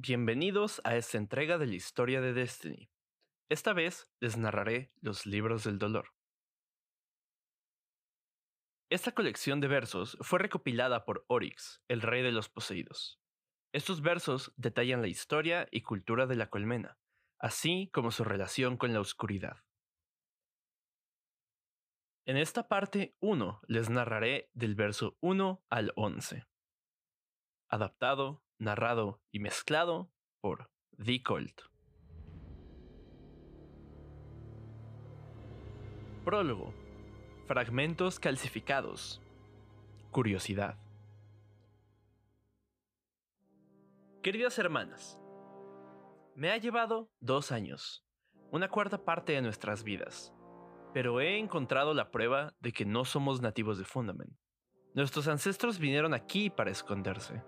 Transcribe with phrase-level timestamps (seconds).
[0.00, 2.88] Bienvenidos a esta entrega de la historia de Destiny.
[3.48, 6.14] Esta vez les narraré los libros del dolor.
[8.90, 13.20] Esta colección de versos fue recopilada por Oryx, el rey de los poseídos.
[13.72, 16.96] Estos versos detallan la historia y cultura de la colmena,
[17.40, 19.64] así como su relación con la oscuridad.
[22.24, 26.46] En esta parte 1 les narraré del verso 1 al 11.
[27.68, 30.10] Adaptado narrado y mezclado
[30.40, 30.70] por
[31.04, 31.62] The Colt.
[36.24, 36.74] Prólogo.
[37.46, 39.22] Fragmentos calcificados.
[40.10, 40.76] Curiosidad.
[44.22, 45.18] Queridas hermanas,
[46.34, 48.04] me ha llevado dos años,
[48.50, 50.34] una cuarta parte de nuestras vidas,
[50.92, 54.36] pero he encontrado la prueba de que no somos nativos de Fundament.
[54.94, 57.42] Nuestros ancestros vinieron aquí para esconderse.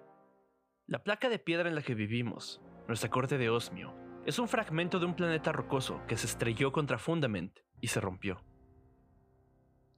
[0.91, 3.95] La placa de piedra en la que vivimos, nuestra corte de Osmio,
[4.27, 8.43] es un fragmento de un planeta rocoso que se estrelló contra Fundament y se rompió.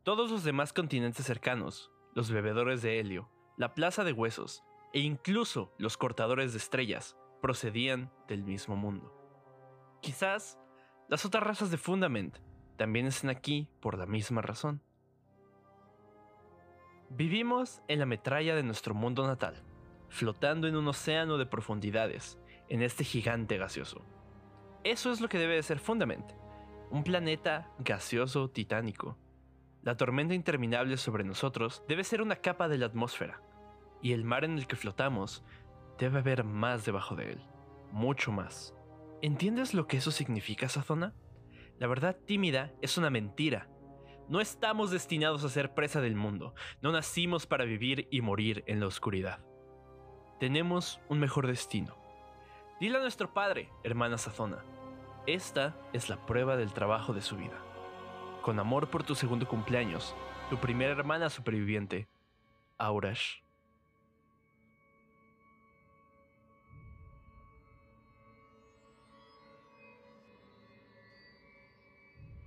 [0.02, 5.72] Todos los demás continentes cercanos, los bebedores de helio, la plaza de huesos e incluso
[5.78, 9.14] los cortadores de estrellas procedían del mismo mundo.
[10.02, 10.58] Quizás
[11.08, 12.36] las otras razas de Fundament
[12.76, 14.82] también estén aquí por la misma razón.
[17.08, 19.64] Vivimos en la metralla de nuestro mundo natal,
[20.12, 24.04] flotando en un océano de profundidades, en este gigante gaseoso.
[24.84, 26.32] Eso es lo que debe de ser Fundament,
[26.90, 29.16] un planeta gaseoso titánico.
[29.82, 33.40] La tormenta interminable sobre nosotros debe ser una capa de la atmósfera,
[34.02, 35.44] y el mar en el que flotamos
[35.98, 37.40] debe haber más debajo de él,
[37.90, 38.74] mucho más.
[39.22, 41.14] ¿Entiendes lo que eso significa, esa zona?
[41.78, 43.70] La verdad tímida es una mentira.
[44.28, 48.78] No estamos destinados a ser presa del mundo, no nacimos para vivir y morir en
[48.78, 49.42] la oscuridad
[50.42, 51.94] tenemos un mejor destino.
[52.80, 54.64] Dile a nuestro padre, hermana Sazona.
[55.24, 57.62] Esta es la prueba del trabajo de su vida.
[58.42, 60.16] Con amor por tu segundo cumpleaños,
[60.50, 62.08] tu primera hermana superviviente,
[62.76, 63.36] Aurash.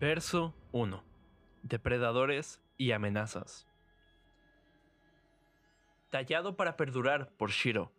[0.01, 1.01] Verso 1.
[1.63, 3.65] Depredadores y amenazas
[6.15, 7.91] tallado para perdurar por Shiro,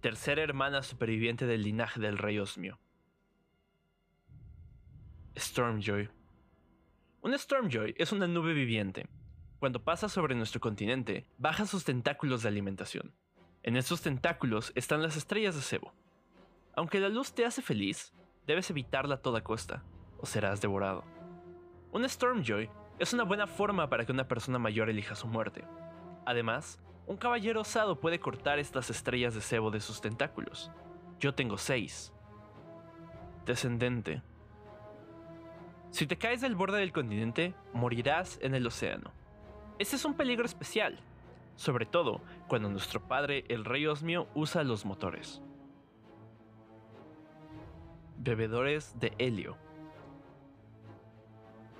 [0.00, 2.80] tercera hermana superviviente del linaje del rey Osmio.
[5.38, 6.10] Stormjoy.
[7.22, 9.06] Un Stormjoy es una nube viviente.
[9.60, 13.14] Cuando pasa sobre nuestro continente, baja sus tentáculos de alimentación.
[13.62, 15.94] En estos tentáculos están las estrellas de cebo.
[16.74, 18.12] Aunque la luz te hace feliz,
[18.48, 19.84] debes evitarla a toda costa,
[20.18, 21.04] o serás devorado.
[21.92, 25.64] Un Stormjoy es una buena forma para que una persona mayor elija su muerte.
[26.26, 30.70] Además, un caballero osado puede cortar estas estrellas de cebo de sus tentáculos.
[31.20, 32.12] Yo tengo seis.
[33.44, 34.22] Descendente.
[35.90, 39.12] Si te caes del borde del continente, morirás en el océano.
[39.78, 40.98] Ese es un peligro especial,
[41.56, 45.42] sobre todo cuando nuestro padre, el rey Osmio, usa los motores.
[48.16, 49.56] Bebedores de helio.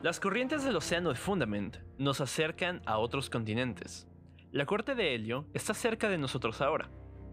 [0.03, 4.07] Las corrientes del océano de Fundament nos acercan a otros continentes,
[4.55, 6.89] la corte de Helio está cerca de nosotros ahora.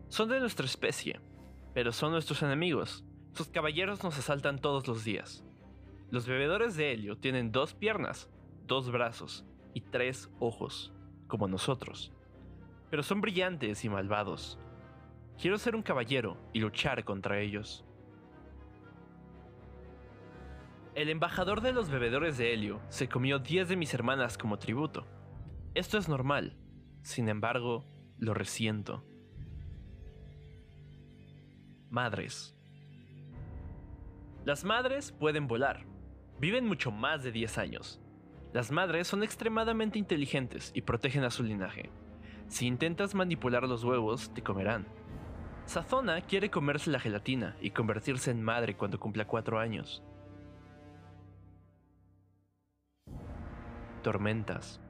[0.10, 1.22] Son de nuestra especie,
[1.72, 3.06] pero son nuestros enemigos.
[3.34, 5.46] Sus caballeros nos asaltan todos los días.
[6.10, 8.28] Los bebedores de Helio tienen dos piernas,
[8.66, 9.46] dos brazos
[9.76, 10.94] y tres ojos,
[11.28, 12.12] como nosotros.
[12.90, 14.58] Pero son brillantes y malvados.
[15.40, 17.86] Quiero ser un caballero y luchar contra ellos.
[20.96, 25.06] El embajador de los bebedores de Helio se comió 10 de mis hermanas como tributo.
[25.76, 26.58] Esto es normal,
[27.02, 27.86] sin embargo,
[28.18, 29.04] lo resiento.
[31.90, 32.56] Madres.
[34.46, 35.86] Las madres pueden volar.
[36.40, 38.02] Viven mucho más de 10 años.
[38.54, 41.90] Las madres son extremadamente inteligentes y protegen a su linaje.
[42.48, 44.88] Si intentas manipular los huevos, te comerán.
[45.66, 50.04] Sazona quiere comerse la gelatina y convertirse en madre cuando cumpla 4 años.
[54.02, 54.82] Tormentas.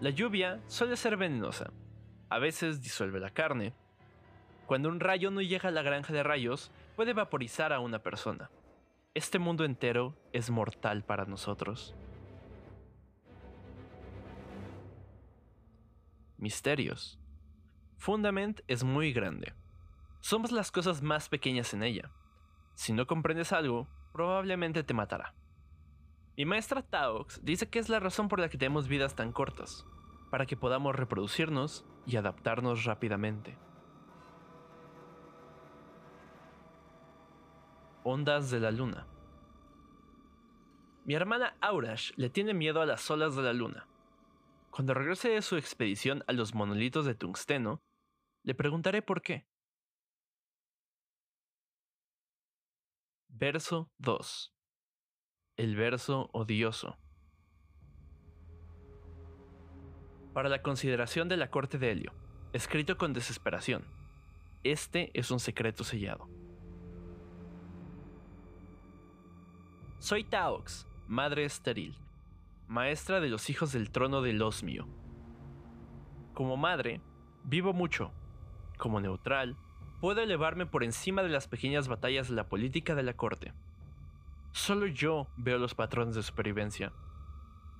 [0.00, 1.72] La lluvia suele ser venenosa.
[2.28, 3.74] A veces disuelve la carne.
[4.66, 8.48] Cuando un rayo no llega a la granja de rayos, puede vaporizar a una persona.
[9.14, 11.96] Este mundo entero es mortal para nosotros.
[16.36, 17.18] Misterios.
[17.96, 19.52] Fundament es muy grande.
[20.20, 22.12] Somos las cosas más pequeñas en ella.
[22.74, 25.34] Si no comprendes algo, probablemente te matará.
[26.38, 29.84] Mi maestra Taox dice que es la razón por la que tenemos vidas tan cortas,
[30.30, 33.58] para que podamos reproducirnos y adaptarnos rápidamente.
[38.04, 39.08] Ondas de la luna.
[41.04, 43.88] Mi hermana Aurash le tiene miedo a las olas de la luna.
[44.70, 47.82] Cuando regrese de su expedición a los monolitos de tungsteno,
[48.44, 49.48] le preguntaré por qué.
[53.28, 54.54] Verso 2
[55.58, 56.96] el verso odioso.
[60.32, 62.12] Para la consideración de la corte de Helio,
[62.52, 63.82] escrito con desesperación.
[64.62, 66.28] Este es un secreto sellado.
[69.98, 71.98] Soy Taox, madre estéril,
[72.68, 74.86] maestra de los hijos del trono del Osmio.
[76.34, 77.00] Como madre,
[77.42, 78.12] vivo mucho.
[78.76, 79.56] Como neutral,
[80.00, 83.52] puedo elevarme por encima de las pequeñas batallas de la política de la corte.
[84.58, 86.92] Solo yo veo los patrones de supervivencia.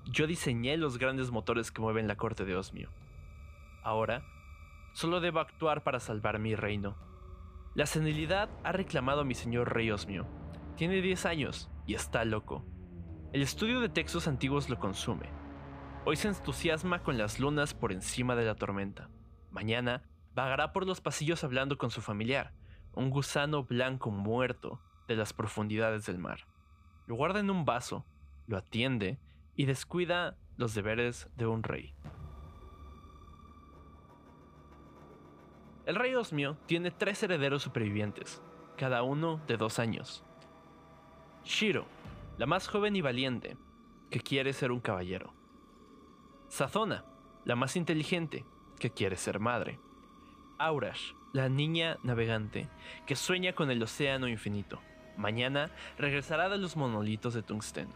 [0.05, 2.93] Yo diseñé los grandes motores que mueven la corte de Osmio.
[3.83, 4.23] Ahora,
[4.93, 6.97] solo debo actuar para salvar mi reino.
[7.75, 10.25] La senilidad ha reclamado a mi señor rey Osmio.
[10.77, 12.65] Tiene 10 años y está loco.
[13.33, 15.31] El estudio de textos antiguos lo consume.
[16.05, 19.11] Hoy se entusiasma con las lunas por encima de la tormenta.
[19.51, 22.53] Mañana vagará por los pasillos hablando con su familiar,
[22.93, 26.47] un gusano blanco muerto de las profundidades del mar.
[27.09, 28.05] Lo guarda en un vaso,
[28.47, 29.19] lo atiende
[29.57, 31.95] y descuida los deberes de un rey.
[35.87, 38.43] El rey Osmio tiene tres herederos supervivientes,
[38.77, 40.23] cada uno de dos años.
[41.45, 41.87] Shiro,
[42.37, 43.57] la más joven y valiente,
[44.11, 45.33] que quiere ser un caballero.
[46.49, 47.07] Sazona,
[47.47, 48.45] la más inteligente,
[48.79, 49.81] que quiere ser madre.
[50.59, 52.69] Aurash, la niña navegante,
[53.07, 54.83] que sueña con el océano infinito.
[55.19, 57.91] Mañana regresará de los monolitos de tungsteno.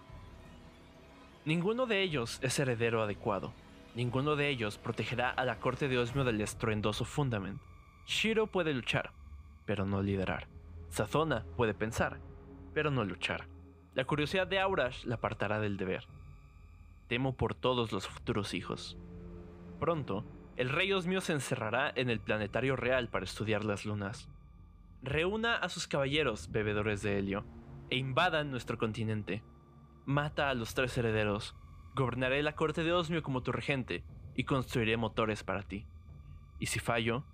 [1.44, 3.52] Ninguno de ellos es heredero adecuado.
[3.94, 7.60] Ninguno de ellos protegerá a la corte de Osmio del estruendoso Fundament.
[8.06, 9.12] Shiro puede luchar,
[9.66, 10.48] pero no liderar.
[10.90, 12.18] Sazona puede pensar,
[12.74, 13.46] pero no luchar.
[13.94, 16.08] La curiosidad de Aurash la apartará del deber.
[17.06, 18.96] Temo por todos los futuros hijos.
[19.78, 20.24] Pronto,
[20.56, 24.28] el rey Osmio se encerrará en el planetario real para estudiar las lunas.
[25.02, 27.44] Reúna a sus caballeros, bebedores de helio,
[27.90, 29.42] e invadan nuestro continente.
[30.06, 31.56] Mata a los tres herederos.
[31.94, 34.04] Gobernaré la corte de Osmio como tu regente
[34.34, 35.86] y construiré motores para ti.
[36.58, 37.24] Y si fallo,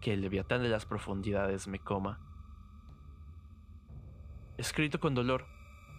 [0.00, 2.20] que el leviatán de las profundidades me coma.
[4.58, 5.46] Escrito con dolor,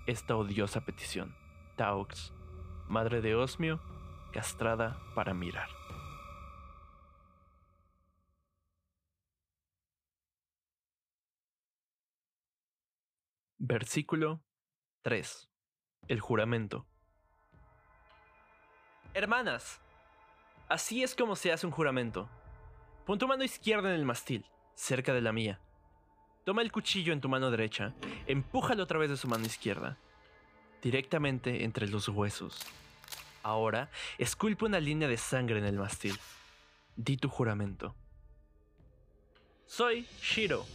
[0.06, 1.34] esta odiosa petición.
[1.78, 2.34] Taux,
[2.90, 3.80] madre de Osmio,
[4.34, 5.83] castrada para mirar.
[13.66, 14.44] Versículo
[15.04, 15.50] 3.
[16.10, 16.86] El juramento.
[19.14, 19.80] Hermanas,
[20.68, 22.28] así es como se hace un juramento.
[23.06, 24.46] Pon tu mano izquierda en el mastil,
[24.76, 25.62] cerca de la mía.
[26.44, 27.94] Toma el cuchillo en tu mano derecha,
[28.28, 29.98] empújalo a través de su mano izquierda,
[30.82, 32.68] directamente entre los huesos.
[33.44, 36.20] Ahora, esculpe una línea de sangre en el mastil.
[36.98, 37.96] Di tu juramento.
[39.68, 40.66] Soy Shiro,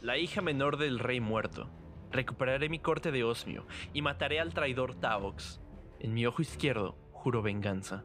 [0.00, 1.70] la hija menor del rey muerto.
[2.10, 5.60] Recuperaré mi corte de Osmio y mataré al traidor Taox.
[6.00, 8.04] En mi ojo izquierdo juro venganza.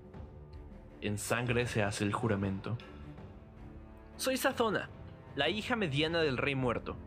[1.02, 2.78] En sangre se hace el juramento.
[4.18, 4.90] Soy Sazona,
[5.36, 6.98] la hija mediana del rey muerto.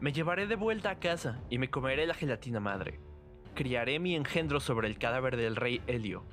[0.00, 3.00] Me llevaré de vuelta a casa y me comeré la gelatina madre.
[3.54, 6.24] Criaré mi engendro sobre el cadáver del rey Helio.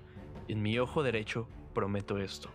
[0.48, 2.50] En mi ojo derecho prometo esto.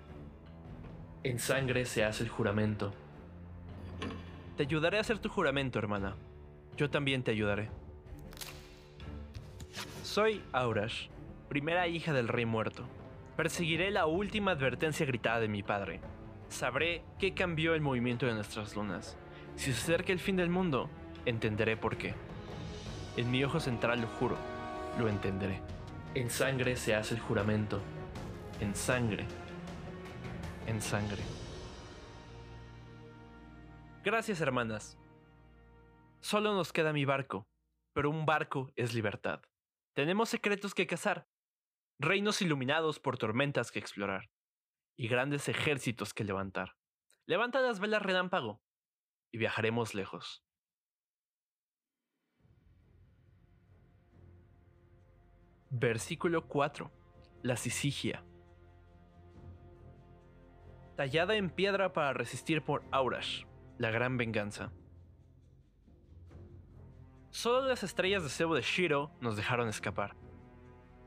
[1.24, 2.92] En sangre se hace el juramento.
[4.56, 6.16] Te ayudaré a hacer tu juramento, hermana.
[6.78, 7.70] Yo también te ayudaré.
[10.04, 11.08] Soy Aurash,
[11.48, 12.84] primera hija del rey muerto.
[13.36, 16.00] Perseguiré la última advertencia gritada de mi padre.
[16.48, 19.16] Sabré qué cambió el movimiento de nuestras lunas.
[19.56, 20.88] Si se acerca el fin del mundo,
[21.26, 22.14] entenderé por qué.
[23.16, 24.36] En mi ojo central lo juro,
[25.00, 25.60] lo entenderé.
[26.14, 27.80] En sangre se hace el juramento.
[28.60, 29.26] En sangre.
[30.68, 31.22] En sangre.
[34.04, 34.97] Gracias, hermanas.
[36.20, 37.48] Solo nos queda mi barco,
[37.92, 39.42] pero un barco es libertad.
[39.94, 41.28] Tenemos secretos que cazar,
[42.00, 44.30] reinos iluminados por tormentas que explorar,
[44.96, 46.76] y grandes ejércitos que levantar.
[47.26, 48.60] Levanta las velas relámpago,
[49.32, 50.44] y viajaremos lejos.
[55.70, 56.90] Versículo 4.
[57.42, 58.24] La Sisigia.
[60.96, 63.44] Tallada en piedra para resistir por Aurash,
[63.76, 64.72] la gran venganza.
[67.30, 70.16] Solo las estrellas de cebo de Shiro nos dejaron escapar.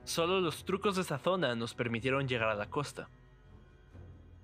[0.03, 3.09] Solo los trucos de Sazona nos permitieron llegar a la costa.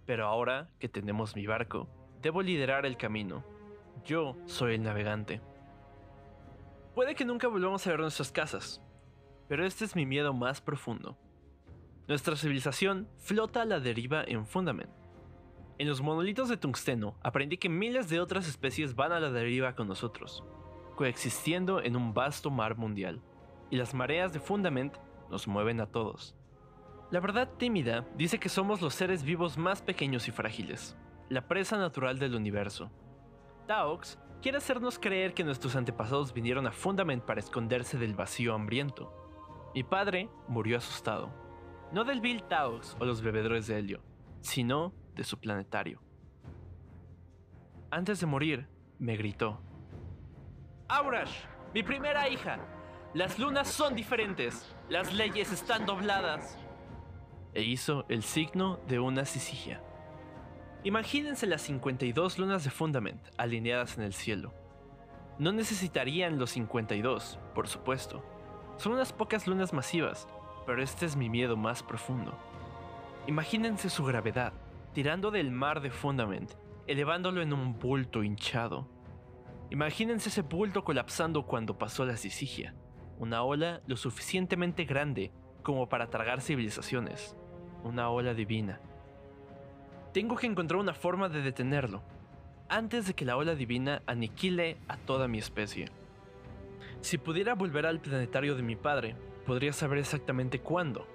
[0.05, 1.87] Pero ahora que tenemos mi barco,
[2.21, 3.43] debo liderar el camino.
[4.05, 5.41] Yo soy el navegante.
[6.95, 8.81] Puede que nunca volvamos a ver nuestras casas,
[9.47, 11.17] pero este es mi miedo más profundo.
[12.07, 14.89] Nuestra civilización flota a la deriva en Fundament.
[15.77, 19.75] En los monolitos de tungsteno aprendí que miles de otras especies van a la deriva
[19.75, 20.43] con nosotros,
[20.97, 23.21] coexistiendo en un vasto mar mundial,
[23.69, 24.97] y las mareas de Fundament
[25.29, 26.35] nos mueven a todos.
[27.11, 30.97] La verdad tímida dice que somos los seres vivos más pequeños y frágiles,
[31.29, 32.91] la presa natural del universo.
[33.65, 39.13] Taox quiere hacernos creer que nuestros antepasados vinieron a Fundament para esconderse del vacío hambriento.
[39.73, 41.29] Mi padre murió asustado,
[41.93, 44.01] no del Bill Taox o los bebedores de helio,
[44.41, 46.01] sino de su planetario.
[47.91, 48.67] Antes de morir,
[48.99, 49.61] me gritó.
[50.89, 51.41] Aurash,
[51.73, 52.59] mi primera hija,
[53.13, 56.57] las lunas son diferentes, las leyes están dobladas.
[57.53, 59.81] E hizo el signo de una sisigia.
[60.85, 64.53] Imagínense las 52 lunas de Fundament alineadas en el cielo.
[65.39, 68.23] No necesitarían los 52, por supuesto.
[68.77, 70.25] Son unas pocas lunas masivas,
[70.65, 72.33] pero este es mi miedo más profundo.
[73.27, 74.53] Imagínense su gravedad,
[74.93, 76.53] tirando del mar de Fundament,
[76.87, 78.87] elevándolo en un bulto hinchado.
[79.69, 82.73] Imagínense ese bulto colapsando cuando pasó la Sisigia,
[83.19, 85.31] una ola lo suficientemente grande
[85.61, 87.35] como para tragar civilizaciones,
[87.83, 88.79] una ola divina.
[90.13, 92.01] Tengo que encontrar una forma de detenerlo,
[92.69, 95.91] antes de que la ola divina aniquile a toda mi especie.
[97.01, 101.05] Si pudiera volver al planetario de mi padre, podría saber exactamente cuándo.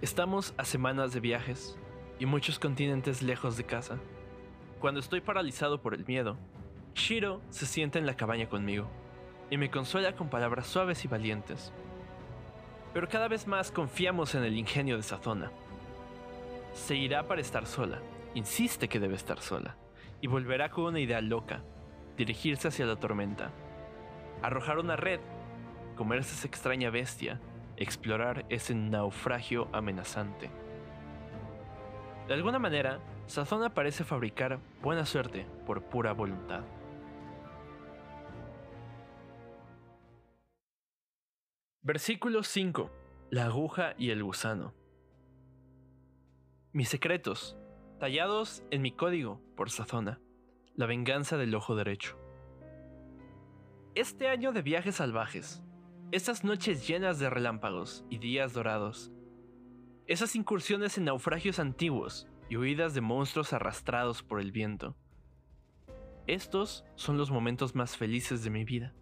[0.00, 1.78] Estamos a semanas de viajes,
[2.18, 3.98] y muchos continentes lejos de casa.
[4.78, 6.38] Cuando estoy paralizado por el miedo,
[7.00, 8.86] Shiro se sienta en la cabaña conmigo
[9.48, 11.72] y me consuela con palabras suaves y valientes.
[12.92, 15.50] Pero cada vez más confiamos en el ingenio de Sazona.
[16.74, 18.00] Se irá para estar sola,
[18.34, 19.76] insiste que debe estar sola,
[20.20, 21.62] y volverá con una idea loca,
[22.18, 23.50] dirigirse hacia la tormenta,
[24.42, 25.20] arrojar una red,
[25.96, 27.40] comerse esa extraña bestia,
[27.78, 30.50] explorar ese naufragio amenazante.
[32.28, 36.62] De alguna manera, Sazona parece fabricar buena suerte por pura voluntad.
[41.82, 42.90] Versículo 5.
[43.30, 44.74] La aguja y el gusano.
[46.74, 47.56] Mis secretos,
[47.98, 50.20] tallados en mi código por Sazona.
[50.74, 52.18] La venganza del ojo derecho.
[53.94, 55.62] Este año de viajes salvajes,
[56.12, 59.10] estas noches llenas de relámpagos y días dorados,
[60.06, 64.96] esas incursiones en naufragios antiguos y huidas de monstruos arrastrados por el viento.
[66.26, 68.94] Estos son los momentos más felices de mi vida.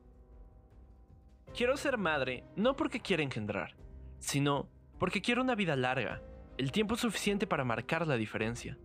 [1.54, 3.76] Quiero ser madre no porque quiera engendrar,
[4.18, 6.22] sino porque quiero una vida larga,
[6.56, 8.78] el tiempo suficiente para marcar la diferencia.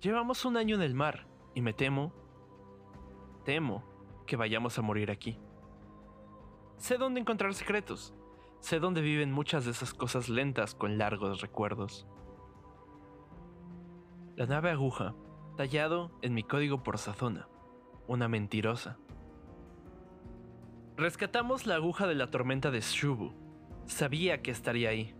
[0.00, 2.14] Llevamos un año en el mar y me temo,
[3.44, 3.84] temo
[4.26, 5.38] que vayamos a morir aquí.
[6.76, 8.14] Sé dónde encontrar secretos,
[8.60, 12.06] Sé dónde viven muchas de esas cosas lentas con largos recuerdos.
[14.36, 15.14] La nave aguja,
[15.56, 17.48] tallado en mi código por Sazona,
[18.06, 18.98] una mentirosa.
[21.00, 23.32] Rescatamos la aguja de la tormenta de Shubu.
[23.86, 25.14] Sabía que estaría ahí.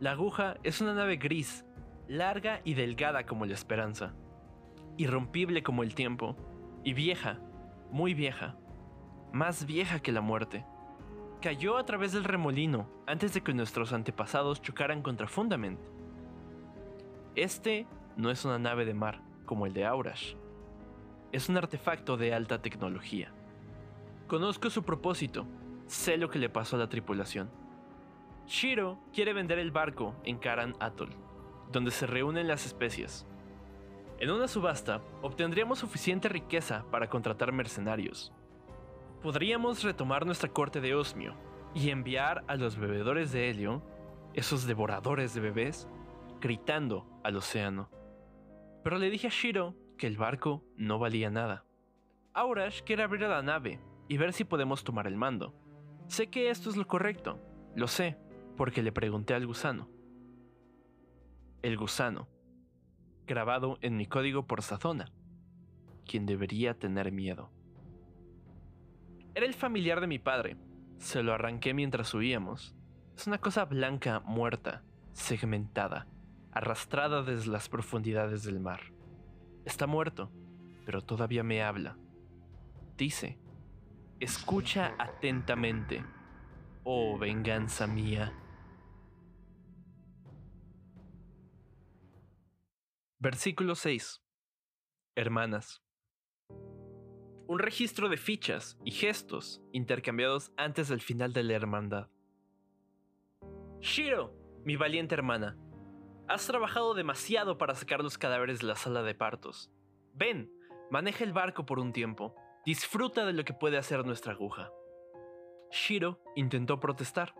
[0.00, 1.64] La aguja es una nave gris,
[2.08, 4.12] larga y delgada como la esperanza,
[4.98, 6.36] irrompible como el tiempo,
[6.84, 7.38] y vieja,
[7.90, 8.58] muy vieja,
[9.32, 10.66] más vieja que la muerte
[11.40, 15.80] cayó a través del remolino antes de que nuestros antepasados chocaran contra Fundament.
[17.34, 17.86] Este
[18.18, 20.34] no es una nave de mar como el de Aurash.
[21.32, 23.32] Es un artefacto de alta tecnología.
[24.26, 25.46] Conozco su propósito,
[25.86, 27.50] sé lo que le pasó a la tripulación.
[28.46, 31.14] Shiro quiere vender el barco en Karan Atoll,
[31.70, 33.26] donde se reúnen las especies.
[34.18, 38.32] En una subasta obtendríamos suficiente riqueza para contratar mercenarios,
[39.22, 41.34] podríamos retomar nuestra corte de Osmio
[41.74, 43.82] y enviar a los bebedores de helio,
[44.32, 45.86] esos devoradores de bebés,
[46.40, 47.90] gritando al océano.
[48.82, 51.64] Pero le dije a Shiro que el barco no valía nada.
[52.32, 55.54] Aurash quiere abrir a la nave y ver si podemos tomar el mando.
[56.06, 57.40] Sé que esto es lo correcto,
[57.74, 58.18] lo sé,
[58.56, 59.88] porque le pregunté al gusano.
[61.62, 62.28] El gusano,
[63.26, 65.10] grabado en mi código por Sazona,
[66.06, 67.50] quien debería tener miedo.
[69.34, 70.56] Era el familiar de mi padre.
[70.98, 72.76] Se lo arranqué mientras huíamos.
[73.16, 76.06] Es una cosa blanca, muerta, segmentada,
[76.52, 78.80] arrastrada desde las profundidades del mar.
[79.64, 80.30] Está muerto,
[80.84, 81.96] pero todavía me habla.
[82.96, 83.38] Dice,
[84.20, 86.04] escucha atentamente,
[86.84, 88.32] oh venganza mía.
[93.18, 94.22] Versículo 6.
[95.16, 95.82] Hermanas.
[97.46, 102.08] un registro de fichas y gestos intercambiados antes del final de la hermandad.
[103.80, 105.58] Shiro, mi valiente hermana,
[106.26, 109.70] has trabajado demasiado para sacar los cadáveres de la sala de partos.
[110.14, 110.50] Ven,
[110.90, 112.34] maneja el barco por un tiempo.
[112.64, 114.72] Disfruta de lo que puede hacer nuestra aguja.
[115.70, 117.34] Shiro intentó protestar,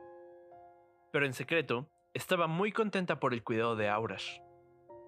[1.13, 4.41] pero en secreto estaba muy contenta por el cuidado de Aurash.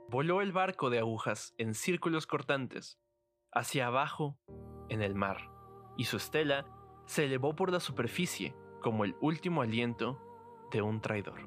[0.09, 2.99] Voló el barco de agujas en círculos cortantes,
[3.53, 4.39] hacia abajo,
[4.89, 5.51] en el mar,
[5.99, 6.67] y su estela
[7.05, 10.19] se elevó por la superficie como el último aliento
[10.71, 11.47] de un traidor.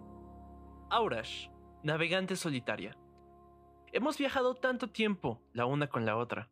[0.92, 1.50] Aurash,
[1.82, 2.96] navegante solitaria.
[3.94, 6.52] Hemos viajado tanto tiempo la una con la otra.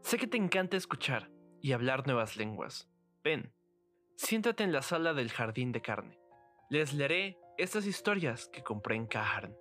[0.00, 1.31] Sé que te encanta escuchar
[1.62, 2.90] y hablar nuevas lenguas.
[3.22, 3.54] Ven,
[4.16, 6.18] siéntate en la sala del jardín de carne.
[6.68, 9.56] Les leeré estas historias que compré en Kaharn.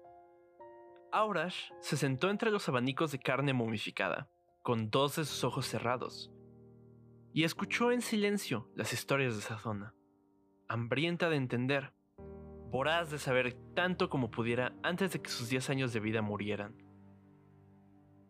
[1.12, 4.30] Aurash se sentó entre los abanicos de carne momificada,
[4.64, 6.32] con dos de sus ojos cerrados,
[7.34, 9.94] y escuchó en silencio las historias de esa zona,
[10.68, 11.94] hambrienta de entender,
[12.70, 16.78] voraz de saber tanto como pudiera antes de que sus diez años de vida murieran.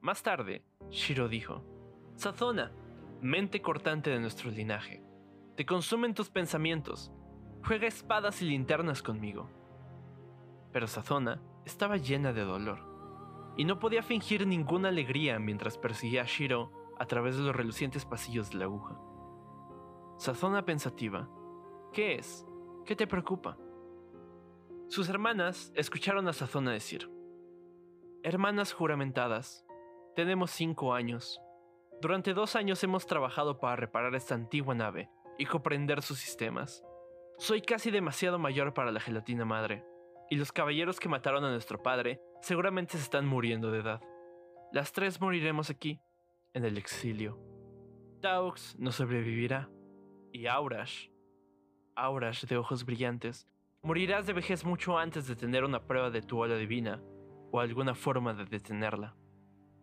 [0.02, 1.64] Más tarde, Shiro dijo,
[2.16, 2.74] Sazona,
[3.22, 5.04] mente cortante de nuestro linaje,
[5.56, 7.12] te consumen tus pensamientos,
[7.64, 9.50] juega espadas y linternas conmigo.
[10.72, 12.80] Pero Sazona estaba llena de dolor,
[13.58, 18.06] y no podía fingir ninguna alegría mientras perseguía a Shiro a través de los relucientes
[18.06, 19.00] pasillos de la aguja.
[20.18, 21.30] Sazona pensativa,
[21.94, 22.46] ¿qué es?
[22.86, 23.58] ¿Qué te preocupa?
[24.88, 27.10] Sus hermanas escucharon a Sazona decir,
[28.24, 29.66] Hermanas juramentadas,
[30.16, 31.42] tenemos cinco años.
[32.02, 36.84] Durante dos años hemos trabajado para reparar esta antigua nave y comprender sus sistemas.
[37.38, 39.86] Soy casi demasiado mayor para la gelatina madre,
[40.28, 44.02] y los caballeros que mataron a nuestro padre seguramente se están muriendo de edad.
[44.72, 46.02] Las tres moriremos aquí,
[46.56, 47.38] en el exilio.
[48.20, 49.70] Taux no sobrevivirá,
[50.32, 51.10] y Aurash,
[51.96, 53.48] Aurash de ojos brillantes,
[53.84, 57.00] morirás de vejez mucho antes de tener una prueba de tu ola divina
[57.52, 59.16] o alguna forma de detenerla.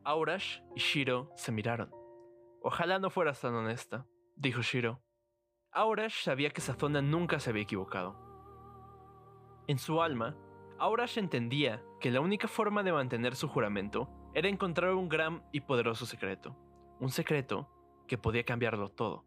[0.03, 2.08] Aurash y Shiro se miraron.
[2.63, 5.01] Ojalá no fueras tan honesta, dijo Shiro.
[5.73, 8.17] Aurash sabía que Sazona nunca se había equivocado.
[9.69, 10.37] En su alma,
[10.79, 15.61] Aurash entendía que la única forma de mantener su juramento era encontrar un gran y
[15.61, 16.57] poderoso secreto,
[17.01, 17.69] un secreto
[18.07, 19.25] que podía cambiarlo todo.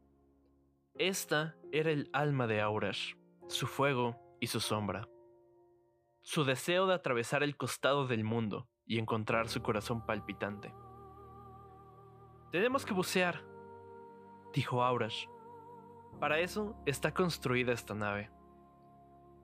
[0.96, 3.15] Esta era el alma de Aurash,
[3.48, 5.08] su fuego y su sombra.
[6.22, 10.74] Su deseo de atravesar el costado del mundo y encontrar su corazón palpitante.
[12.52, 13.46] Tenemos que bucear,
[14.54, 15.26] dijo Aurash.
[16.20, 18.30] Para eso está construida esta nave.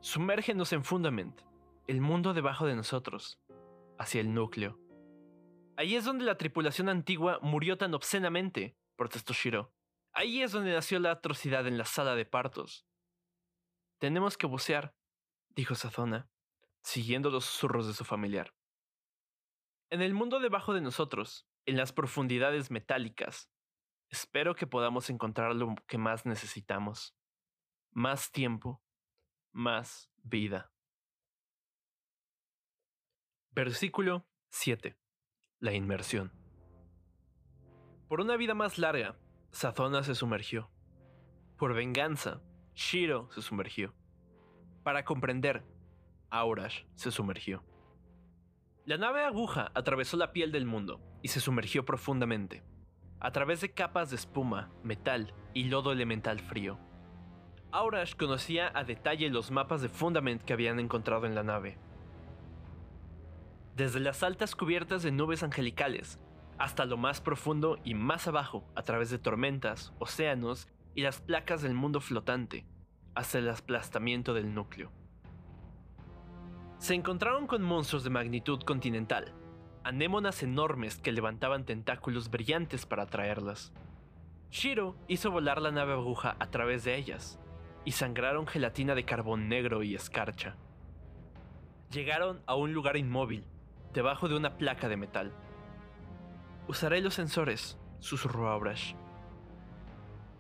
[0.02, 1.40] Sumérgenos en Fundament,
[1.88, 3.40] el mundo debajo de nosotros,
[3.98, 4.78] hacia el núcleo.
[5.78, 9.74] Ahí es donde la tripulación antigua murió tan obscenamente, protestó Shiro.
[10.12, 12.86] Ahí es donde nació la atrocidad en la sala de partos.
[14.00, 14.94] Tenemos que bucear,
[15.56, 16.30] dijo Sazona,
[16.82, 18.54] siguiendo los susurros de su familiar.
[19.90, 23.52] En el mundo debajo de nosotros, en las profundidades metálicas,
[24.10, 27.16] espero que podamos encontrar lo que más necesitamos.
[27.92, 28.82] Más tiempo,
[29.52, 30.72] más vida.
[33.52, 34.98] Versículo 7.
[35.60, 36.32] La inmersión.
[38.08, 39.20] Por una vida más larga,
[39.52, 40.72] Sazona se sumergió.
[41.58, 42.42] Por venganza,
[42.76, 43.94] Shiro se sumergió.
[44.84, 45.66] Para comprender,
[46.30, 47.66] Aurash se sumergió.
[48.88, 52.64] La nave aguja atravesó la piel del mundo y se sumergió profundamente,
[53.20, 56.80] a través de capas de espuma, metal y lodo elemental frío.
[57.74, 61.78] Aurash conocía a detalle los mapas de Fundament que habían encontrado en la nave.
[63.76, 66.18] Desde las altas cubiertas de nubes angelicales
[66.58, 71.62] hasta lo más profundo y más abajo a través de tormentas, océanos y las placas
[71.62, 72.66] del mundo flotante,
[73.16, 74.94] hasta el aplastamiento del núcleo.
[76.80, 79.34] Se encontraron con monstruos de magnitud continental,
[79.84, 83.74] anémonas enormes que levantaban tentáculos brillantes para atraerlas.
[84.52, 87.40] Shiro hizo volar la nave aguja a través de ellas,
[87.84, 90.56] y sangraron gelatina de carbón negro y escarcha.
[91.92, 93.46] Llegaron a un lugar inmóvil,
[93.94, 95.34] debajo de una placa de metal.
[96.68, 98.94] Usaré los sensores, susurró Abrash.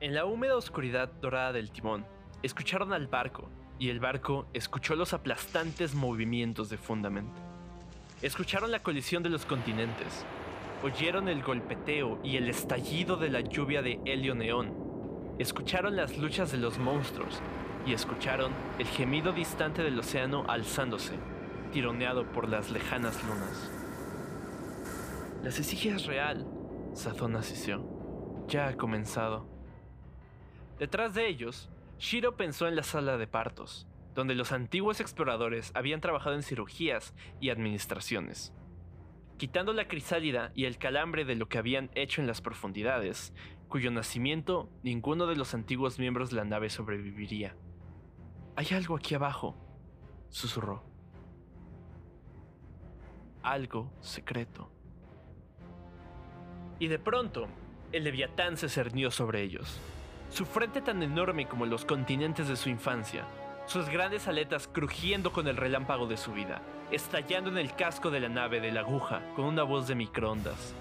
[0.02, 2.06] En la húmeda oscuridad dorada del timón,
[2.44, 7.30] escucharon al barco, y el barco escuchó los aplastantes movimientos de Fundament.
[8.22, 10.26] Escucharon la colisión de los continentes,
[10.84, 14.74] oyeron el golpeteo y el estallido de la lluvia de helio neón,
[15.38, 17.40] escucharon las luchas de los monstruos
[17.86, 21.14] y escucharon el gemido distante del océano alzándose,
[21.72, 23.72] tironeado por las lejanas lunas.
[25.44, 26.48] La cesigia es real,
[26.94, 27.86] Sazón asistió.
[28.48, 29.46] ya ha comenzado.
[30.80, 36.02] Detrás de ellos, Shiro pensó en la sala de partos, donde los antiguos exploradores habían
[36.02, 38.54] trabajado en cirugías y administraciones.
[39.38, 43.34] Quitando la crisálida y el calambre de lo que habían hecho en las profundidades,
[43.68, 47.56] cuyo nacimiento ninguno de los antiguos miembros de la nave sobreviviría.
[48.56, 49.56] Hay algo aquí abajo,
[50.30, 50.84] susurró.
[53.44, 54.72] Algo secreto.
[56.80, 57.48] Y de pronto,
[57.92, 59.80] el leviatán se cernió sobre ellos.
[60.30, 63.24] Su frente tan enorme como los continentes de su infancia,
[63.66, 66.62] sus grandes aletas crujiendo con el relámpago de su vida,
[66.92, 70.74] estallando en el casco de la nave de la aguja con una voz de microondas.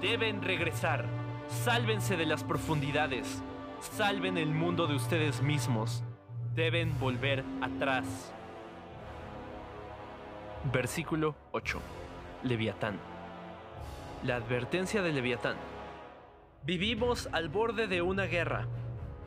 [0.00, 1.04] Deben regresar.
[1.48, 3.42] Sálvense de las profundidades.
[3.80, 6.02] Salven el mundo de ustedes mismos.
[6.54, 8.32] Deben volver atrás.
[10.72, 11.80] Versículo 8.
[12.42, 12.98] Leviatán.
[14.24, 15.56] La advertencia de Leviatán.
[16.66, 18.66] Vivimos al borde de una guerra.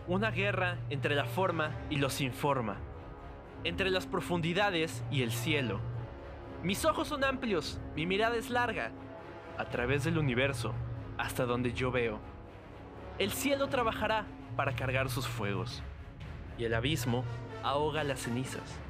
[0.07, 2.75] Una guerra entre la forma y lo sin forma.
[3.63, 5.79] Entre las profundidades y el cielo.
[6.63, 8.91] Mis ojos son amplios, mi mirada es larga.
[9.57, 10.73] A través del universo,
[11.17, 12.19] hasta donde yo veo.
[13.19, 14.25] El cielo trabajará
[14.57, 15.81] para cargar sus fuegos.
[16.57, 17.23] Y el abismo
[17.63, 18.81] ahoga las cenizas.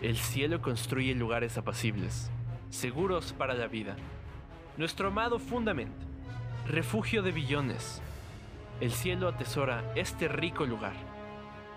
[0.00, 2.30] El cielo construye lugares apacibles,
[2.70, 3.96] seguros para la vida.
[4.76, 6.06] Nuestro amado Fundament,
[6.68, 8.02] refugio de billones.
[8.80, 10.94] El cielo atesora este rico lugar,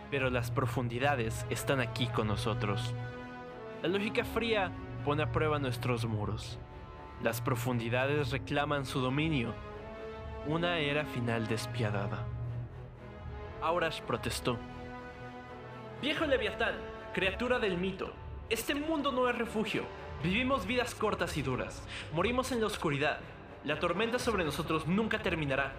[0.09, 2.93] pero las profundidades están aquí con nosotros.
[3.83, 4.71] La lógica fría
[5.05, 6.59] pone a prueba nuestros muros.
[7.21, 9.53] Las profundidades reclaman su dominio.
[10.47, 12.25] Una era final despiadada.
[13.61, 14.57] Aurash protestó.
[16.01, 16.75] Viejo Leviatán,
[17.13, 18.11] criatura del mito,
[18.49, 19.83] este mundo no es refugio.
[20.23, 21.83] Vivimos vidas cortas y duras.
[22.13, 23.19] Morimos en la oscuridad.
[23.65, 25.73] La tormenta sobre nosotros nunca terminará.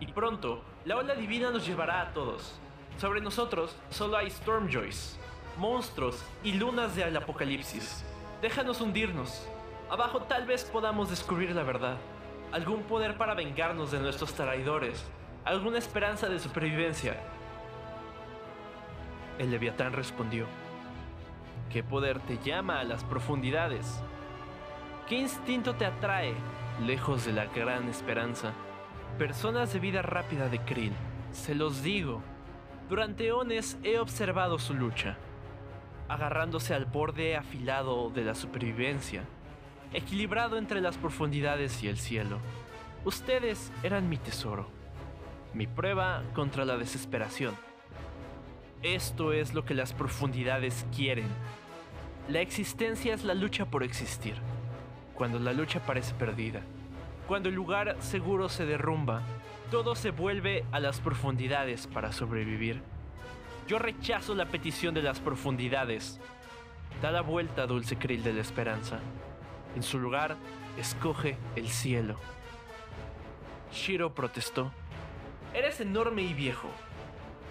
[0.00, 2.58] Y pronto, la ola divina nos llevará a todos.
[2.98, 5.16] Sobre nosotros solo hay Stormjoys,
[5.56, 8.04] monstruos y lunas del apocalipsis.
[8.42, 9.46] Déjanos hundirnos.
[9.88, 11.98] Abajo tal vez podamos descubrir la verdad.
[12.50, 15.04] Algún poder para vengarnos de nuestros traidores.
[15.44, 17.16] Alguna esperanza de supervivencia.
[19.38, 20.46] El leviatán respondió.
[21.70, 24.02] ¿Qué poder te llama a las profundidades?
[25.08, 26.34] ¿Qué instinto te atrae
[26.80, 28.52] lejos de la gran esperanza?
[29.18, 30.92] Personas de vida rápida de Krill,
[31.32, 32.22] se los digo,
[32.88, 35.16] durante eones he observado su lucha,
[36.08, 39.22] agarrándose al borde afilado de la supervivencia,
[39.92, 42.38] equilibrado entre las profundidades y el cielo.
[43.04, 44.66] Ustedes eran mi tesoro,
[45.54, 47.54] mi prueba contra la desesperación.
[48.82, 51.28] Esto es lo que las profundidades quieren.
[52.28, 54.34] La existencia es la lucha por existir.
[55.20, 56.62] Cuando la lucha parece perdida,
[57.28, 59.20] cuando el lugar seguro se derrumba,
[59.70, 62.80] todo se vuelve a las profundidades para sobrevivir.
[63.68, 66.18] Yo rechazo la petición de las profundidades.
[67.02, 68.98] Da la vuelta, dulce krill de la esperanza.
[69.76, 70.38] En su lugar,
[70.78, 72.16] escoge el cielo.
[73.74, 74.72] Shiro protestó.
[75.52, 76.70] Eres enorme y viejo.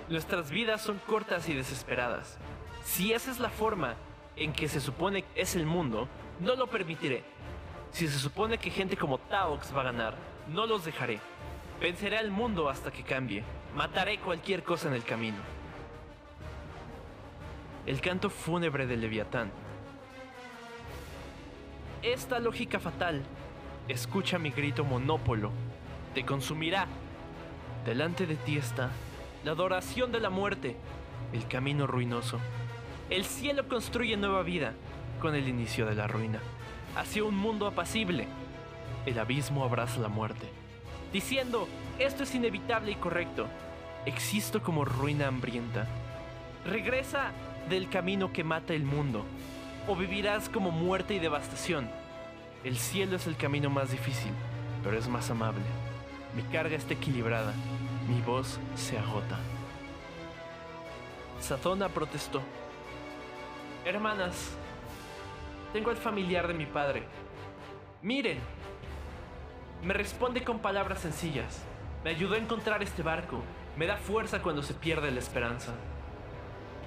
[0.09, 2.39] Nuestras vidas son cortas y desesperadas.
[2.83, 3.93] Si esa es la forma
[4.35, 6.07] en que se supone es el mundo,
[6.39, 7.23] no lo permitiré.
[7.91, 10.15] Si se supone que gente como Taox va a ganar,
[10.47, 11.19] no los dejaré.
[11.81, 13.43] Venceré al mundo hasta que cambie.
[13.75, 15.37] Mataré cualquier cosa en el camino.
[17.85, 19.51] El canto fúnebre del Leviatán.
[22.01, 23.23] Esta lógica fatal,
[23.87, 25.51] escucha mi grito monópolo,
[26.13, 26.87] te consumirá.
[27.85, 28.89] Delante de ti está
[29.43, 30.75] la adoración de la muerte,
[31.33, 32.39] el camino ruinoso.
[33.09, 34.73] El cielo construye nueva vida
[35.21, 36.39] con el inicio de la ruina,
[36.95, 38.27] hacia un mundo apacible.
[39.05, 40.47] El abismo abraza la muerte,
[41.11, 43.47] diciendo, esto es inevitable y correcto.
[44.05, 45.87] Existo como ruina hambrienta.
[46.65, 47.31] Regresa
[47.69, 49.25] del camino que mata el mundo,
[49.87, 51.89] o vivirás como muerte y devastación.
[52.63, 54.31] El cielo es el camino más difícil,
[54.83, 55.63] pero es más amable.
[56.35, 57.53] Mi carga está equilibrada,
[58.07, 59.39] mi voz se agota.
[61.39, 62.41] Sazona protestó.
[63.85, 64.51] Hermanas,
[65.73, 67.03] tengo al familiar de mi padre.
[68.01, 68.39] Miren.
[69.83, 71.63] Me responde con palabras sencillas.
[72.03, 73.41] Me ayudó a encontrar este barco.
[73.77, 75.73] Me da fuerza cuando se pierde la esperanza.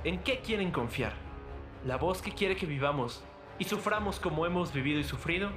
[0.05, 1.13] ¿En qué quieren confiar?
[1.87, 3.23] ¿La voz que quiere que vivamos
[3.59, 5.51] y suframos como hemos vivido y sufrido?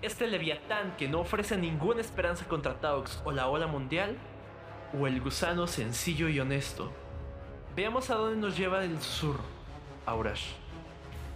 [0.00, 4.16] ¿Este leviatán que no ofrece ninguna esperanza contra Taux o la ola mundial?
[4.98, 6.92] ¿O el gusano sencillo y honesto?
[7.74, 9.42] Veamos a dónde nos lleva el susurro,
[10.06, 10.52] Aurash.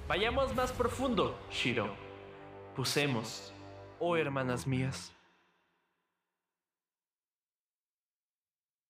[0.09, 1.95] Vayamos más profundo, Shiro.
[2.75, 3.55] Pusemos,
[3.99, 5.15] oh hermanas mías.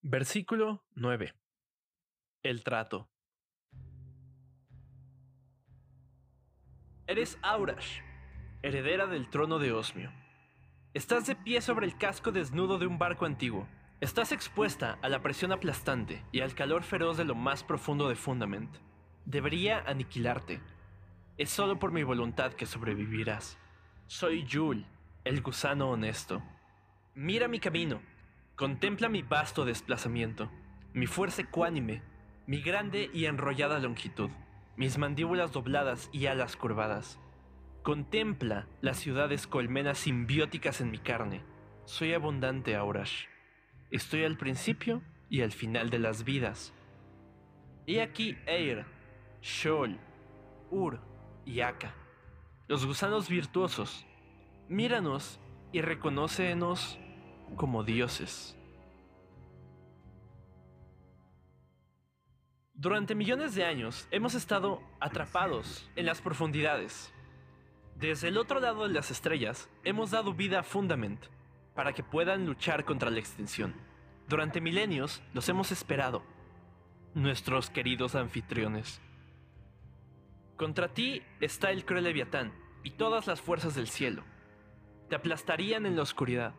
[0.00, 1.34] Versículo 9.
[2.42, 3.08] El trato.
[7.06, 8.00] Eres Aurash,
[8.62, 10.10] heredera del trono de Osmio.
[10.94, 13.68] Estás de pie sobre el casco desnudo de un barco antiguo.
[14.00, 18.16] Estás expuesta a la presión aplastante y al calor feroz de lo más profundo de
[18.16, 18.76] Fundament.
[19.24, 20.60] Debería aniquilarte.
[21.38, 23.58] Es solo por mi voluntad que sobrevivirás.
[24.06, 24.86] Soy Yul,
[25.24, 26.42] el gusano honesto.
[27.14, 28.00] Mira mi camino.
[28.56, 30.50] Contempla mi vasto desplazamiento,
[30.92, 32.02] mi fuerza ecuánime
[32.46, 34.30] mi grande y enrollada longitud,
[34.76, 37.20] mis mandíbulas dobladas y alas curvadas.
[37.82, 41.42] Contempla las ciudades colmenas simbióticas en mi carne.
[41.84, 43.26] Soy abundante, Aurash.
[43.90, 46.72] Estoy al principio y al final de las vidas.
[47.86, 48.86] He aquí Eir,
[49.40, 49.98] Shol,
[50.70, 51.00] Ur
[51.44, 51.94] y Aka,
[52.68, 54.06] los gusanos virtuosos.
[54.68, 55.38] Míranos
[55.72, 56.98] y reconócenos
[57.56, 58.56] como dioses.
[62.74, 67.12] Durante millones de años hemos estado atrapados en las profundidades.
[67.94, 71.26] Desde el otro lado de las estrellas hemos dado vida a Fundament
[71.74, 73.74] para que puedan luchar contra la extinción.
[74.28, 76.22] Durante milenios los hemos esperado,
[77.14, 79.00] nuestros queridos anfitriones.
[80.56, 84.24] Contra ti está el cruel Leviatán y todas las fuerzas del cielo.
[85.08, 86.54] Te aplastarían en la oscuridad.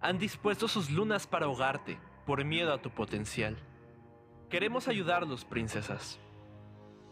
[0.00, 3.56] Han dispuesto sus lunas para ahogarte por miedo a tu potencial.
[4.48, 6.18] Queremos ayudarlos, princesas.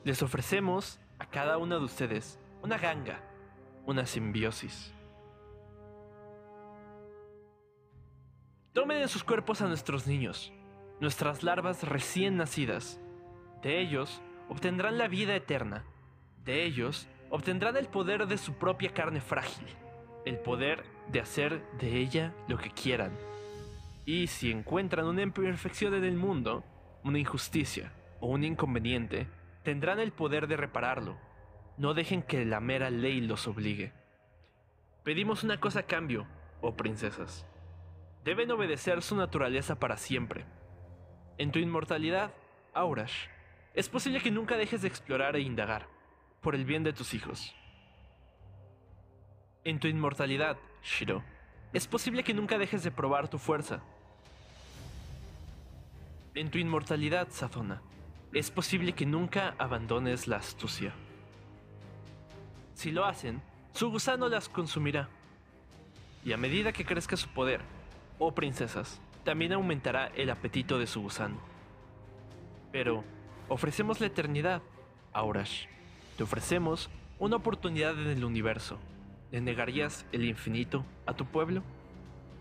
[0.04, 3.20] Les ofrecemos a cada una de ustedes una ganga,
[3.86, 4.92] una simbiosis.
[8.72, 10.52] Tomen en sus cuerpos a nuestros niños,
[11.00, 13.00] nuestras larvas recién nacidas.
[13.62, 15.84] De ellos obtendrán la vida eterna.
[16.48, 19.66] Ellos obtendrán el poder de su propia carne frágil,
[20.24, 20.82] el poder
[21.12, 23.12] de hacer de ella lo que quieran.
[24.06, 26.64] Y si encuentran una imperfección en el mundo,
[27.04, 29.28] una injusticia o un inconveniente,
[29.62, 31.18] tendrán el poder de repararlo.
[31.76, 33.92] No dejen que la mera ley los obligue.
[35.04, 36.26] Pedimos una cosa a cambio,
[36.62, 37.46] oh princesas.
[38.24, 40.46] Deben obedecer su naturaleza para siempre.
[41.36, 42.32] En tu inmortalidad,
[42.72, 43.26] Aurash,
[43.74, 45.86] es posible que nunca dejes de explorar e indagar,
[46.40, 47.54] por el bien de tus hijos.
[49.64, 51.22] En tu inmortalidad, Shiro,
[51.72, 53.82] es posible que nunca dejes de probar tu fuerza,
[56.38, 57.82] en tu inmortalidad, Sazona,
[58.32, 60.92] es posible que nunca abandones la astucia.
[62.74, 65.08] Si lo hacen, su gusano las consumirá.
[66.24, 67.60] Y a medida que crezca su poder,
[68.20, 71.38] oh princesas, también aumentará el apetito de su gusano.
[72.70, 73.02] Pero,
[73.48, 74.62] ofrecemos la eternidad,
[75.12, 75.66] Aurash.
[76.18, 78.76] Te ofrecemos una oportunidad en el universo.
[79.30, 81.62] ¿Le negarías el infinito a tu pueblo?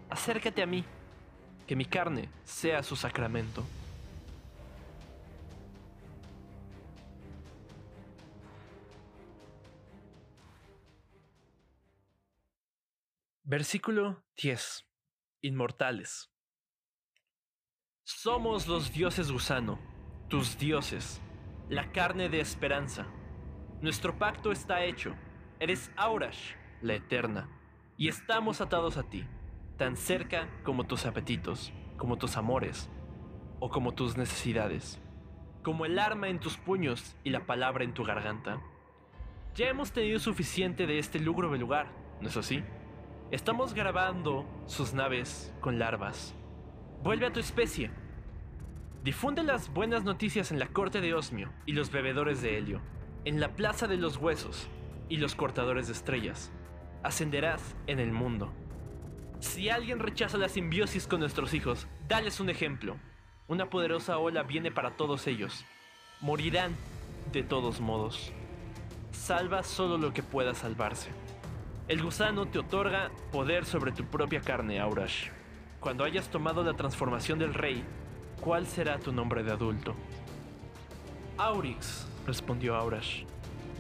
[0.10, 0.84] Acércate a mí,
[1.68, 3.64] que mi carne sea su sacramento.
[13.44, 14.88] Versículo 10.
[15.42, 16.32] Inmortales.
[18.04, 19.78] Somos los dioses gusano,
[20.30, 21.22] tus dioses,
[21.70, 23.06] la carne de esperanza.
[23.80, 25.14] Nuestro pacto está hecho.
[25.60, 27.48] Eres Aurash, la eterna,
[27.96, 29.24] y estamos atados a ti,
[29.78, 32.90] tan cerca como tus apetitos, como tus amores,
[33.60, 35.00] o como tus necesidades,
[35.62, 38.60] como el arma en tus puños y la palabra en tu garganta.
[39.54, 42.64] Ya hemos tenido suficiente de este lúgubre lugar, ¿no es así?
[43.30, 46.34] Estamos grabando sus naves con larvas.
[47.04, 47.92] Vuelve a tu especie.
[49.04, 52.82] Difunde las buenas noticias en la corte de Osmio y los bebedores de helio,
[53.28, 54.70] en la plaza de los huesos
[55.10, 56.50] y los cortadores de estrellas.
[57.04, 58.54] Ascenderás en el mundo.
[59.42, 62.96] Si alguien rechaza la simbiosis con nuestros hijos, dales un ejemplo.
[63.50, 65.66] Una poderosa ola viene para todos ellos.
[66.22, 66.74] Morirán
[67.34, 68.32] de todos modos.
[69.12, 71.10] Salva solo lo que pueda salvarse.
[71.90, 75.32] El gusano te otorga poder sobre tu propia carne, Aurash.
[75.82, 77.84] Cuando hayas tomado la transformación del rey,
[78.40, 79.98] ¿cuál será tu nombre de adulto?
[81.38, 83.24] Aurix, respondió Aurash.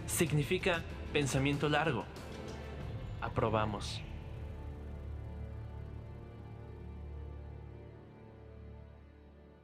[0.06, 2.06] Significa pensamiento largo.
[3.20, 4.00] Aprobamos.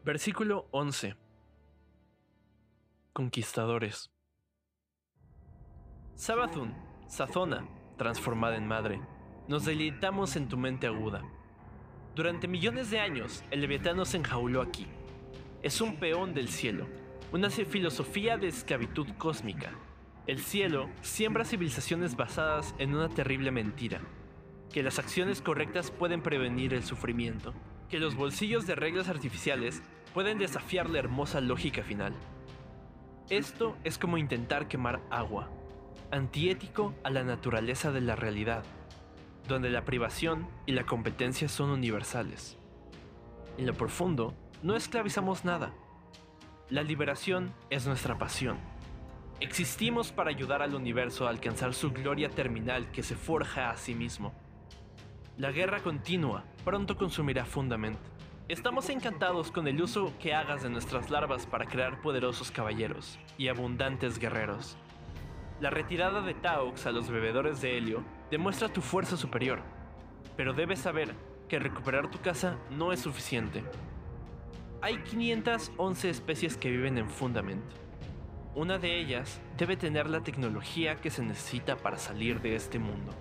[0.03, 1.15] Versículo 11.
[3.13, 4.11] Conquistadores.
[6.15, 6.73] Sabathun,
[7.07, 9.01] Sazona, transformada en madre,
[9.47, 11.21] nos deleitamos en tu mente aguda.
[12.15, 14.87] Durante millones de años, el leviatán se enjauló aquí.
[15.61, 16.87] Es un peón del cielo,
[17.33, 19.71] una filosofía de esclavitud cósmica.
[20.27, 24.01] El cielo siembra civilizaciones basadas en una terrible mentira,
[24.71, 27.55] que las acciones correctas pueden prevenir el sufrimiento,
[27.89, 29.81] que los bolsillos de reglas artificiales
[30.13, 32.13] pueden desafiar la hermosa lógica final.
[33.31, 35.49] Esto es como intentar quemar agua,
[36.11, 38.63] antiético a la naturaleza de la realidad,
[39.47, 42.59] donde la privación y la competencia son universales.
[43.57, 45.73] En lo profundo, no esclavizamos nada.
[46.69, 48.57] La liberación es nuestra pasión.
[49.41, 53.93] Existimos para ayudar al universo a alcanzar su gloria terminal que se forja a sí
[53.93, 54.33] mismo.
[55.37, 57.99] La guerra continua pronto consumirá fundamento.
[58.47, 63.49] Estamos encantados con el uso que hagas de nuestras larvas para crear poderosos caballeros y
[63.49, 64.77] abundantes guerreros.
[65.59, 69.61] La retirada de Taux a los bebedores de helio demuestra tu fuerza superior,
[70.37, 71.13] pero debes saber
[71.49, 73.63] que recuperar tu casa no es suficiente.
[74.83, 77.63] Hay 511 especies que viven en Fundament.
[78.53, 83.13] Una de ellas debe tener la tecnología que se necesita para salir de este mundo.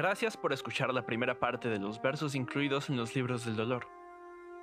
[0.00, 3.86] Gracias por escuchar la primera parte de los versos incluidos en los libros del dolor.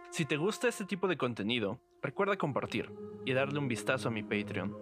[0.09, 2.91] Si te gusta este tipo de contenido, recuerda compartir
[3.23, 4.75] y darle un vistazo a mi Patreon.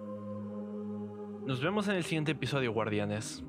[1.45, 3.43] Nos vemos en el siguiente episodio, guardianes.